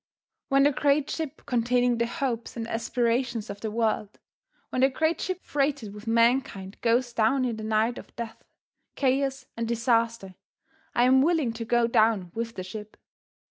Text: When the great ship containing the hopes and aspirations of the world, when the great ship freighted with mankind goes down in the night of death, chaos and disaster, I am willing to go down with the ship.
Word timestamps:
When 0.49 0.63
the 0.63 0.71
great 0.71 1.11
ship 1.11 1.43
containing 1.45 1.99
the 1.99 2.07
hopes 2.07 2.57
and 2.57 2.67
aspirations 2.67 3.51
of 3.51 3.61
the 3.61 3.69
world, 3.69 4.17
when 4.69 4.81
the 4.81 4.89
great 4.89 5.21
ship 5.21 5.43
freighted 5.43 5.93
with 5.93 6.07
mankind 6.07 6.81
goes 6.81 7.13
down 7.13 7.45
in 7.45 7.57
the 7.57 7.63
night 7.63 7.99
of 7.99 8.15
death, 8.15 8.43
chaos 8.95 9.45
and 9.55 9.67
disaster, 9.67 10.33
I 10.95 11.03
am 11.03 11.21
willing 11.21 11.53
to 11.53 11.65
go 11.65 11.85
down 11.85 12.31
with 12.33 12.55
the 12.55 12.63
ship. 12.63 12.97